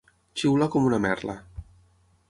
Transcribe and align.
Xiular 0.43 0.69
com 0.77 0.89
una 0.89 1.01
merla. 1.05 1.37